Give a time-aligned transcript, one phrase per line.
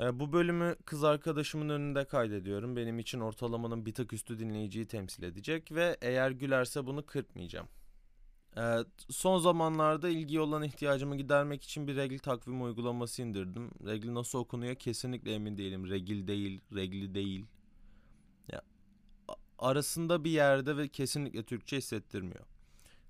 [0.00, 2.76] Ee, bu bölümü kız arkadaşımın önünde kaydediyorum.
[2.76, 7.68] Benim için ortalamanın bir tık üstü dinleyiciyi temsil edecek ve eğer gülerse bunu kırpmayacağım.
[8.56, 8.78] Ee,
[9.10, 13.70] son zamanlarda ilgi olan ihtiyacımı gidermek için bir regl takvim uygulaması indirdim.
[13.86, 15.90] Regl nasıl okunuyor kesinlikle emin değilim.
[15.90, 17.46] Regil değil, regli değil.
[18.52, 18.62] Ya,
[19.58, 22.46] arasında bir yerde ve kesinlikle Türkçe hissettirmiyor.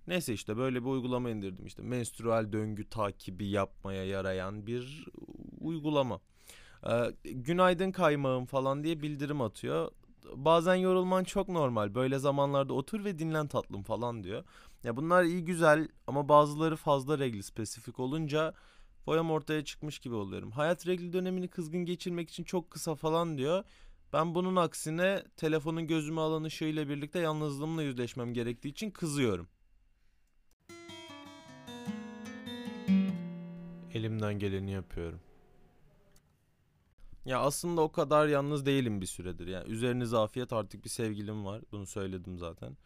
[0.07, 1.83] Neyse işte böyle bir uygulama indirdim işte.
[1.83, 5.07] Menstrüel döngü takibi yapmaya yarayan bir
[5.61, 6.21] uygulama.
[6.87, 9.91] Ee, günaydın kaymağım falan diye bildirim atıyor.
[10.35, 11.95] Bazen yorulman çok normal.
[11.95, 14.45] Böyle zamanlarda otur ve dinlen tatlım falan diyor.
[14.85, 18.55] Ya bunlar iyi güzel ama bazıları fazla regli spesifik olunca
[19.05, 20.51] foyam ortaya çıkmış gibi oluyorum.
[20.51, 23.65] Hayat regli dönemini kızgın geçirmek için çok kısa falan diyor.
[24.13, 29.49] Ben bunun aksine telefonun gözüme alan ışığıyla birlikte yalnızlığımla yüzleşmem gerektiği için kızıyorum.
[33.95, 35.21] Elimden geleni yapıyorum.
[37.27, 39.47] Ya aslında o kadar yalnız değilim bir süredir.
[39.47, 41.63] Yani üzerinize afiyet artık bir sevgilim var.
[41.73, 42.77] Bunu söyledim zaten.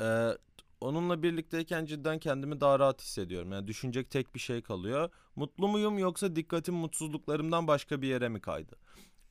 [0.00, 0.30] Ee,
[0.80, 3.52] onunla birlikteyken cidden kendimi daha rahat hissediyorum.
[3.52, 5.10] Yani düşünecek tek bir şey kalıyor.
[5.36, 8.76] Mutlu muyum yoksa dikkatim mutsuzluklarımdan başka bir yere mi kaydı?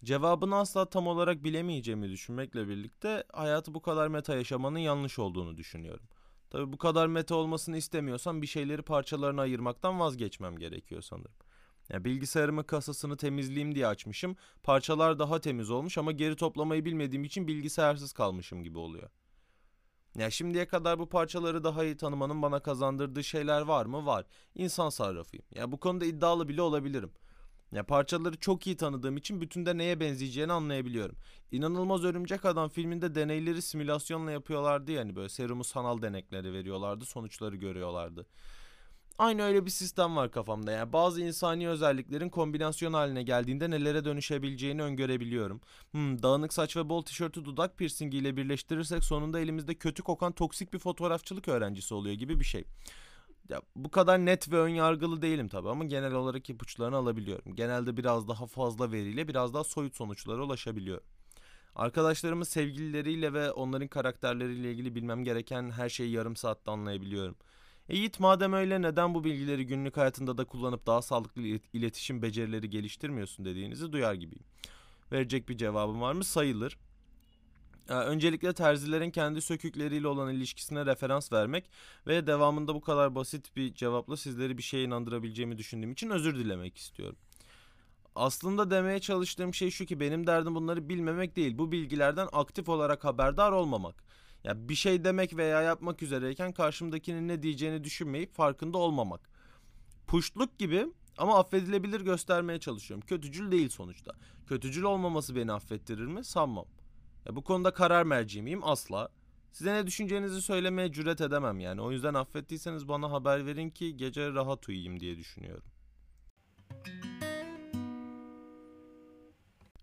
[0.03, 6.05] Cevabını asla tam olarak bilemeyeceğimi düşünmekle birlikte hayatı bu kadar meta yaşamanın yanlış olduğunu düşünüyorum.
[6.49, 11.31] Tabii bu kadar meta olmasını istemiyorsam bir şeyleri parçalarına ayırmaktan vazgeçmem gerekiyor sanırım.
[11.93, 14.35] Ya bilgisayarımın kasasını temizleyeyim diye açmışım.
[14.63, 19.09] Parçalar daha temiz olmuş ama geri toplamayı bilmediğim için bilgisayarsız kalmışım gibi oluyor.
[20.15, 24.05] Ya şimdiye kadar bu parçaları daha iyi tanımanın bana kazandırdığı şeyler var mı?
[24.05, 24.25] Var.
[24.55, 25.45] İnsan sarrafıyım.
[25.55, 27.11] Ya bu konuda iddialı bile olabilirim.
[27.71, 31.15] Ya parçaları çok iyi tanıdığım için bütünde neye benzeyeceğini anlayabiliyorum.
[31.51, 38.27] İnanılmaz Örümcek Adam filminde deneyleri simülasyonla yapıyorlardı yani böyle serumu sanal denekleri veriyorlardı, sonuçları görüyorlardı.
[39.21, 40.71] Aynı öyle bir sistem var kafamda.
[40.71, 45.61] Yani bazı insani özelliklerin kombinasyon haline geldiğinde nelere dönüşebileceğini öngörebiliyorum.
[45.91, 50.73] Hmm, dağınık saç ve bol tişörtü dudak piercingi ile birleştirirsek sonunda elimizde kötü kokan toksik
[50.73, 52.63] bir fotoğrafçılık öğrencisi oluyor gibi bir şey.
[53.49, 57.55] Ya bu kadar net ve ön yargılı değilim tabii ama genel olarak ipuçlarını alabiliyorum.
[57.55, 61.03] Genelde biraz daha fazla veriyle biraz daha soyut sonuçlara ulaşabiliyorum.
[61.75, 67.35] Arkadaşlarımın sevgilileriyle ve onların karakterleriyle ilgili bilmem gereken her şeyi yarım saatte anlayabiliyorum.
[67.91, 72.21] E Yiğit madem öyle neden bu bilgileri günlük hayatında da kullanıp daha sağlıklı ilet- iletişim
[72.21, 74.43] becerileri geliştirmiyorsun dediğinizi duyar gibiyim.
[75.11, 76.23] Verecek bir cevabım var mı?
[76.23, 76.77] Sayılır.
[77.89, 81.69] Ee, Öncelikle terzilerin kendi sökükleriyle olan ilişkisine referans vermek
[82.07, 86.77] ve devamında bu kadar basit bir cevapla sizleri bir şeye inandırabileceğimi düşündüğüm için özür dilemek
[86.77, 87.17] istiyorum.
[88.15, 91.57] Aslında demeye çalıştığım şey şu ki benim derdim bunları bilmemek değil.
[91.57, 94.03] Bu bilgilerden aktif olarak haberdar olmamak.
[94.43, 99.29] Ya bir şey demek veya yapmak üzereyken karşımdakinin ne diyeceğini düşünmeyip farkında olmamak.
[100.07, 100.87] Puştluk gibi
[101.17, 103.05] ama affedilebilir göstermeye çalışıyorum.
[103.07, 104.13] Kötücül değil sonuçta.
[104.47, 106.23] Kötücül olmaması beni affettirir mi?
[106.23, 106.65] Sanmam.
[107.25, 108.59] Ya bu konuda karar merci miyim?
[108.63, 109.09] Asla.
[109.51, 111.81] Size ne düşüneceğinizi söylemeye cüret edemem yani.
[111.81, 115.63] O yüzden affettiyseniz bana haber verin ki gece rahat uyuyayım diye düşünüyorum.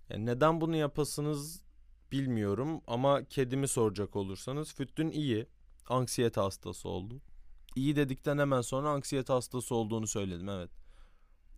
[0.08, 1.62] Ya neden bunu yapasınız
[2.12, 5.46] bilmiyorum ama kedimi soracak olursanız Füttün iyi.
[5.88, 7.20] Anksiyete hastası oldu.
[7.76, 10.70] İyi dedikten hemen sonra anksiyete hastası olduğunu söyledim evet.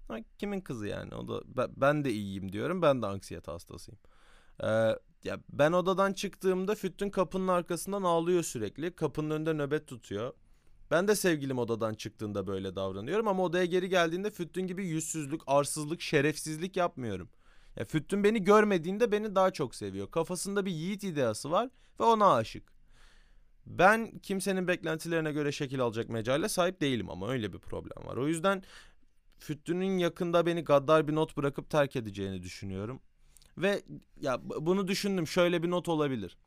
[0.08, 1.14] Ha, kimin kızı yani?
[1.14, 1.42] O da
[1.76, 2.82] ben, de iyiyim diyorum.
[2.82, 3.98] Ben de anksiyete hastasıyım.
[4.62, 4.66] Ee,
[5.24, 8.94] ya ben odadan çıktığımda Füttün kapının arkasından ağlıyor sürekli.
[8.96, 10.32] Kapının önünde nöbet tutuyor.
[10.90, 16.00] Ben de sevgilim odadan çıktığında böyle davranıyorum ama odaya geri geldiğinde Füttün gibi yüzsüzlük, arsızlık,
[16.00, 17.28] şerefsizlik yapmıyorum.
[17.80, 20.10] Ya Füttün beni görmediğinde beni daha çok seviyor.
[20.10, 21.70] Kafasında bir yiğit ideası var
[22.00, 22.72] ve ona aşık.
[23.66, 28.16] Ben kimsenin beklentilerine göre şekil alacak mecale sahip değilim ama öyle bir problem var.
[28.16, 28.62] O yüzden
[29.38, 33.00] Füttün'ün yakında beni gaddar bir not bırakıp terk edeceğini düşünüyorum.
[33.58, 33.82] Ve
[34.20, 36.38] ya bunu düşündüm şöyle bir not olabilir.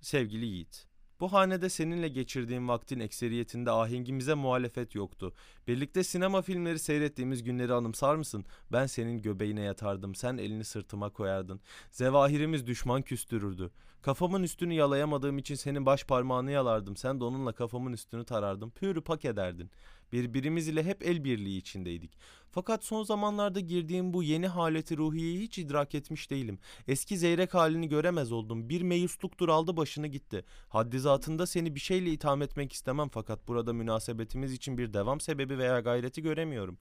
[0.00, 0.86] Sevgili Yiğit.
[1.20, 5.34] Bu hanede seninle geçirdiğim vaktin ekseriyetinde ahengimize muhalefet yoktu.
[5.68, 8.44] Birlikte sinema filmleri seyrettiğimiz günleri anımsar mısın?
[8.72, 11.60] Ben senin göbeğine yatardım, sen elini sırtıma koyardın.
[11.90, 13.70] Zevahirimiz düşman küstürürdü.
[14.02, 16.96] Kafamın üstünü yalayamadığım için senin baş parmağını yalardım.
[16.96, 18.70] Sen de onunla kafamın üstünü tarardın.
[18.70, 19.70] Pürü pak ederdin.
[20.12, 22.18] Birbirimiz ile hep el birliği içindeydik.
[22.50, 26.58] Fakat son zamanlarda girdiğim bu yeni haleti ruhiyeyi hiç idrak etmiş değilim.
[26.88, 28.68] Eski zeyrek halini göremez oldum.
[28.68, 30.44] Bir meyusluktur aldı başını gitti.
[30.68, 35.58] Haddi zatında seni bir şeyle itham etmek istemem fakat burada münasebetimiz için bir devam sebebi
[35.58, 36.78] veya gayreti göremiyorum.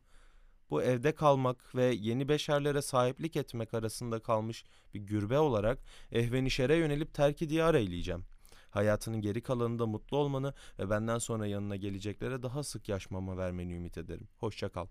[0.69, 5.79] Bu evde kalmak ve yeni beşerlere sahiplik etmek arasında kalmış bir gürbe olarak
[6.11, 8.25] ehvenişere yönelip terki diyar eyleyeceğim.
[8.71, 13.97] Hayatının geri kalanında mutlu olmanı ve benden sonra yanına geleceklere daha sık yaşmama vermeni ümit
[13.97, 14.27] ederim.
[14.37, 14.87] Hoşça kal.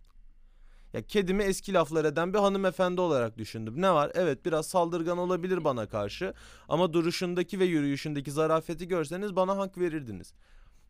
[0.93, 3.83] Ya kedimi eski laflar eden bir hanımefendi olarak düşündüm.
[3.83, 4.13] Ne var?
[4.15, 6.35] Evet biraz saldırgan olabilir bana karşı
[6.69, 10.35] ama duruşundaki ve yürüyüşündeki zarafeti görseniz bana hak verirdiniz.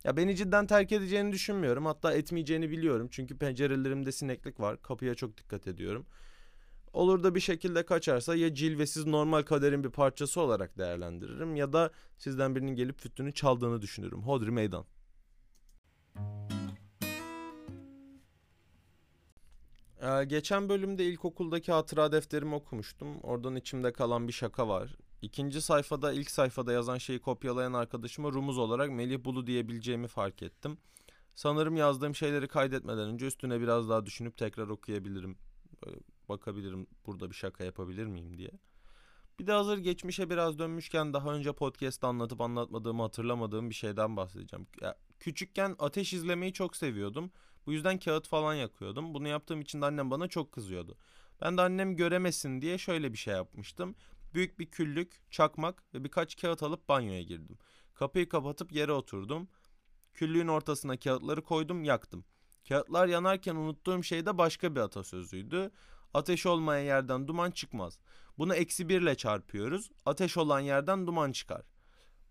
[0.05, 1.87] Ya beni cidden terk edeceğini düşünmüyorum.
[1.87, 3.09] Hatta etmeyeceğini biliyorum.
[3.11, 4.83] Çünkü pencerelerimde sineklik var.
[4.83, 6.07] Kapıya çok dikkat ediyorum.
[6.93, 11.91] Olur da bir şekilde kaçarsa ya cilvesiz normal kaderin bir parçası olarak değerlendiririm ya da
[12.19, 14.23] sizden birinin gelip fütünü çaldığını düşünürüm.
[14.23, 14.85] Hodri meydan.
[20.03, 23.21] Ee, geçen bölümde ilkokuldaki hatıra defterimi okumuştum.
[23.21, 24.97] Oradan içimde kalan bir şaka var.
[25.23, 30.79] İkinci sayfada ilk sayfada yazan şeyi kopyalayan arkadaşıma rumuz olarak Melih Bulu diyebileceğimi fark ettim.
[31.35, 35.37] Sanırım yazdığım şeyleri kaydetmeden önce üstüne biraz daha düşünüp tekrar okuyabilirim.
[35.87, 35.97] Böyle
[36.29, 38.51] bakabilirim burada bir şaka yapabilir miyim diye.
[39.39, 44.67] Bir de hazır geçmişe biraz dönmüşken daha önce podcast'ta anlatıp anlatmadığımı hatırlamadığım bir şeyden bahsedeceğim.
[44.81, 47.31] Ya, küçükken ateş izlemeyi çok seviyordum.
[47.67, 49.15] Bu yüzden kağıt falan yakıyordum.
[49.15, 50.97] Bunu yaptığım için de annem bana çok kızıyordu.
[51.41, 53.95] Ben de annem göremesin diye şöyle bir şey yapmıştım.
[54.35, 57.59] Büyük bir küllük, çakmak ve birkaç kağıt alıp banyoya girdim.
[57.95, 59.49] Kapıyı kapatıp yere oturdum.
[60.15, 62.25] Küllüğün ortasına kağıtları koydum, yaktım.
[62.69, 65.71] Kağıtlar yanarken unuttuğum şey de başka bir atasözüydü.
[66.15, 67.99] Ateş olmayan yerden duman çıkmaz.
[68.39, 69.91] Bunu eksi birle çarpıyoruz.
[70.07, 71.63] Ateş olan yerden duman çıkar.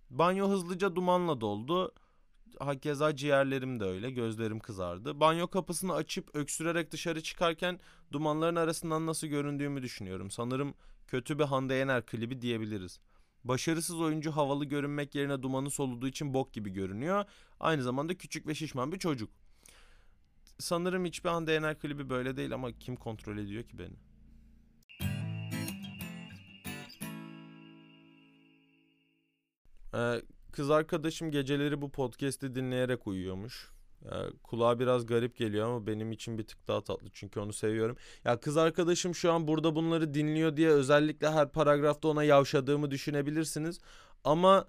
[0.09, 1.93] Banyo hızlıca dumanla doldu.
[2.59, 4.11] Hakeza ciğerlerim de öyle.
[4.11, 5.19] Gözlerim kızardı.
[5.19, 7.79] Banyo kapısını açıp öksürerek dışarı çıkarken
[8.11, 10.31] dumanların arasından nasıl göründüğümü düşünüyorum.
[10.31, 10.73] Sanırım
[11.07, 12.99] kötü bir Hande Yener klibi diyebiliriz.
[13.43, 17.25] Başarısız oyuncu havalı görünmek yerine dumanı soluduğu için bok gibi görünüyor.
[17.59, 19.29] Aynı zamanda küçük ve şişman bir çocuk.
[20.59, 23.95] Sanırım hiçbir Hande Yener klibi böyle değil ama kim kontrol ediyor ki beni?
[29.93, 30.21] Ee,
[30.51, 33.71] kız arkadaşım geceleri bu podcast'i dinleyerek uyuyormuş.
[34.05, 34.09] Ee,
[34.43, 37.97] kulağa biraz garip geliyor ama benim için bir tık daha tatlı çünkü onu seviyorum.
[38.25, 43.79] Ya kız arkadaşım şu an burada bunları dinliyor diye özellikle her paragrafta ona yavşadığımı düşünebilirsiniz.
[44.23, 44.67] Ama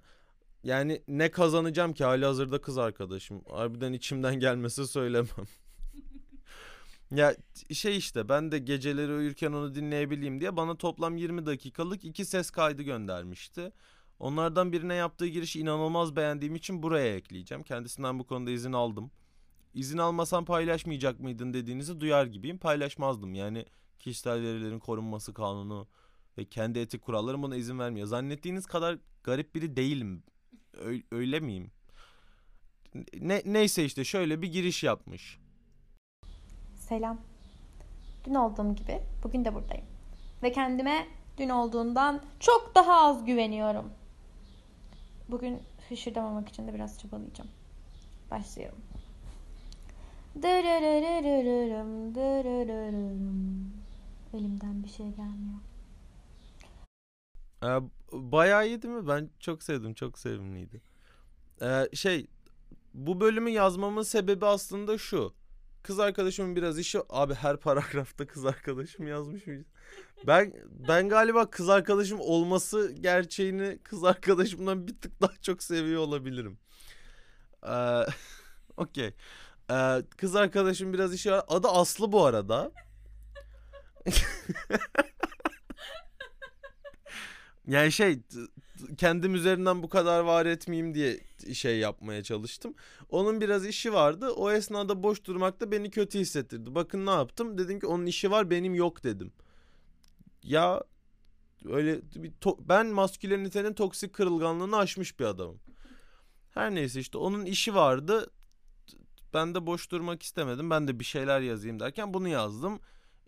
[0.63, 3.41] yani ne kazanacağım ki hali hazırda kız arkadaşım.
[3.49, 5.47] Harbiden içimden gelmesi söylemem.
[7.11, 7.35] Ya
[7.73, 12.51] şey işte ben de geceleri uyurken onu dinleyebileyim diye bana toplam 20 dakikalık iki ses
[12.51, 13.71] kaydı göndermişti.
[14.19, 17.63] Onlardan birine yaptığı girişi inanılmaz beğendiğim için buraya ekleyeceğim.
[17.63, 19.11] Kendisinden bu konuda izin aldım.
[19.73, 22.57] İzin almasam paylaşmayacak mıydın dediğinizi duyar gibiyim.
[22.57, 23.35] Paylaşmazdım.
[23.35, 23.65] Yani
[23.99, 25.87] kişisel verilerin korunması kanunu
[26.37, 28.07] ve kendi etik kurallarım buna izin vermiyor.
[28.07, 30.23] Zannettiğiniz kadar garip biri değilim.
[30.73, 31.71] Öyle, öyle miyim?
[33.19, 35.39] Ne, neyse işte şöyle bir giriş yapmış.
[36.89, 37.17] Selam.
[38.25, 39.85] Dün olduğum gibi bugün de buradayım.
[40.43, 41.07] Ve kendime
[41.37, 43.91] dün olduğundan çok daha az güveniyorum.
[45.27, 45.59] Bugün
[45.89, 47.49] hışırdamamak için de biraz çabalayacağım.
[52.15, 53.73] Dırırırırım.
[54.33, 55.59] Elimden bir şey gelmiyor.
[57.63, 57.67] Ee,
[58.11, 59.07] bayağı iyi değil mi?
[59.07, 59.93] Ben çok sevdim.
[59.93, 60.81] Çok sevimliydi.
[61.61, 62.27] Ee, şey
[62.93, 65.38] bu bölümü yazmamın sebebi aslında şu.
[65.89, 69.65] Kız arkadaşımın biraz işi abi her paragrafta kız arkadaşım yazmış mıyız?
[70.27, 70.53] Ben
[70.87, 76.57] ben galiba kız arkadaşım olması gerçeğini kız arkadaşımdan bir tık daha çok seviyor olabilirim.
[77.67, 78.05] Ee,
[78.77, 79.13] Okey.
[79.71, 81.43] Ee, kız arkadaşım biraz işi var.
[81.47, 82.71] Adı Aslı bu arada.
[87.67, 88.19] yani şey
[88.97, 91.19] kendim üzerinden bu kadar var etmeyeyim diye
[91.53, 92.73] şey yapmaya çalıştım.
[93.09, 94.29] Onun biraz işi vardı.
[94.29, 96.75] O esnada boş durmakta beni kötü hissettirdi.
[96.75, 97.57] Bakın ne yaptım?
[97.57, 99.31] Dedim ki onun işi var benim yok dedim.
[100.43, 100.83] Ya
[101.65, 105.59] öyle bir ben maskülenitenin toksik kırılganlığını aşmış bir adamım.
[106.53, 108.31] Her neyse işte onun işi vardı.
[109.33, 110.69] Ben de boş durmak istemedim.
[110.69, 112.79] Ben de bir şeyler yazayım derken bunu yazdım.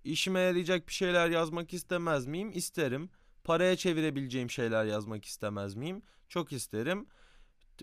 [0.04, 2.52] İşime yarayacak bir şeyler yazmak istemez miyim?
[2.54, 3.10] İsterim.
[3.44, 6.02] Paraya çevirebileceğim şeyler yazmak istemez miyim?
[6.30, 7.08] Çok isterim.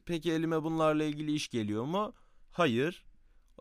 [0.07, 2.15] Peki elime bunlarla ilgili iş geliyor mu?
[2.51, 3.05] Hayır.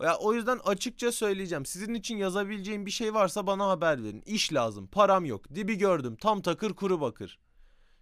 [0.02, 1.66] Ya o yüzden açıkça söyleyeceğim.
[1.66, 4.24] Sizin için yazabileceğim bir şey varsa bana haber verin.
[4.26, 4.88] İş lazım.
[4.88, 5.56] Param yok.
[5.56, 6.16] Dibi gördüm.
[6.16, 7.40] Tam takır kuru bakır.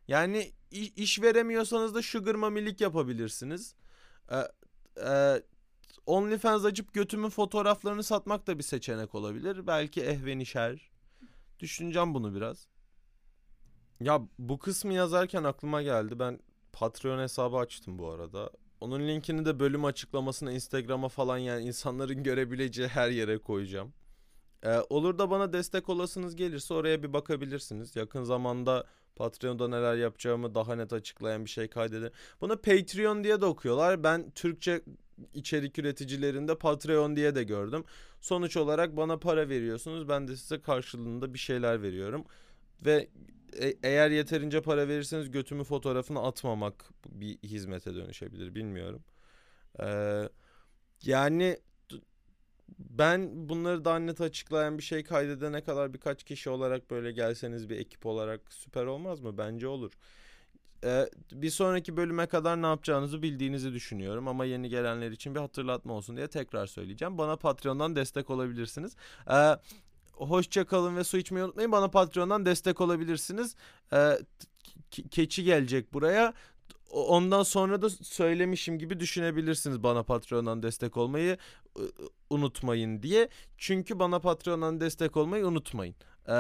[0.08, 3.76] Yani iş veremiyorsanız da sugar mamilik yapabilirsiniz.
[4.32, 4.36] Ee,
[5.08, 5.42] e,
[6.06, 9.68] OnlyFans açıp götümün fotoğraflarını satmak da bir seçenek olabilir.
[9.68, 10.92] Belki ehvenişer.
[11.60, 12.68] Düşüneceğim bunu biraz.
[14.02, 16.20] Ya bu kısmı yazarken aklıma geldi.
[16.20, 16.40] Ben
[16.74, 18.52] Patreon hesabı açtım bu arada.
[18.82, 23.94] Onun linkini de bölüm açıklamasına Instagram'a falan yani insanların görebileceği her yere koyacağım.
[24.64, 27.96] Ee, olur da bana destek olasınız gelirse oraya bir bakabilirsiniz.
[27.96, 28.86] Yakın zamanda
[29.16, 32.12] Patreon'da neler yapacağımı daha net açıklayan bir şey kaydedin.
[32.42, 34.04] Bunu Patreon diye de okuyorlar.
[34.04, 34.82] Ben Türkçe
[35.34, 37.84] içerik üreticilerinde Patreon diye de gördüm.
[38.22, 40.10] Sonuç olarak bana para veriyorsunuz.
[40.10, 42.26] Ben de size karşılığında bir şeyler veriyorum.
[42.86, 43.10] Ve
[43.60, 49.04] e- eğer yeterince para verirseniz götümü fotoğrafını atmamak bir hizmete dönüşebilir bilmiyorum.
[49.80, 50.30] Ee,
[51.04, 51.58] yani
[52.80, 57.78] ben bunları daha net açıklayan bir şey kaydedene kadar birkaç kişi olarak böyle gelseniz bir
[57.80, 59.38] ekip olarak süper olmaz mı?
[59.38, 59.92] Bence olur.
[60.84, 65.94] Ee, bir sonraki bölüme kadar ne yapacağınızı bildiğinizi düşünüyorum ama yeni gelenler için bir hatırlatma
[65.94, 67.18] olsun diye tekrar söyleyeceğim.
[67.18, 68.96] Bana Patreon'dan destek olabilirsiniz.
[69.32, 69.56] Ee,
[70.18, 71.72] hoşça kalın ve su içmeyi unutmayın.
[71.72, 73.56] Bana Patreon'dan destek olabilirsiniz.
[73.94, 73.96] Ee,
[74.92, 76.34] ke- keçi gelecek buraya.
[76.92, 81.38] Ondan sonra da söylemişim gibi düşünebilirsiniz bana Patreon'dan destek olmayı
[82.30, 83.30] unutmayın diye.
[83.58, 85.96] Çünkü bana Patreon'dan destek olmayı unutmayın.
[86.28, 86.32] Ee,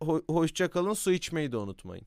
[0.00, 2.06] ho- hoşça kalın, su içmeyi de unutmayın.